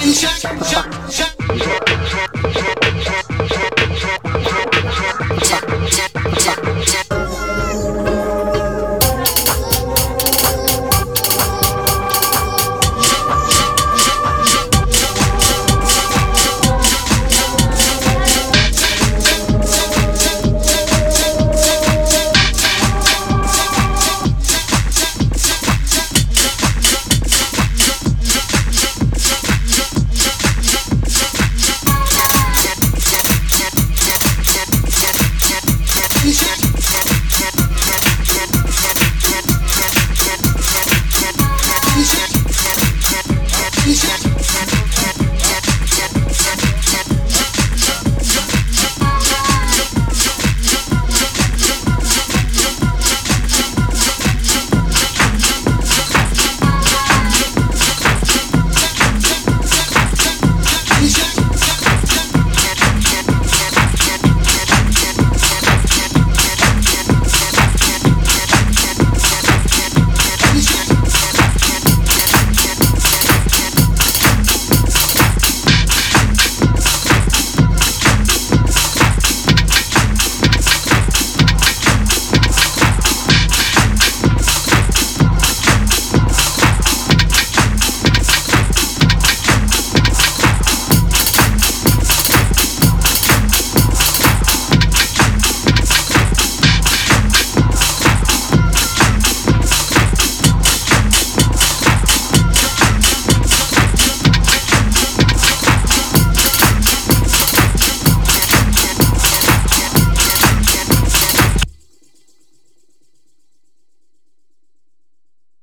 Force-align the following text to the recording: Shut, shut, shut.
Shut, 0.00 0.40
shut, 0.40 1.12
shut. 1.12 1.29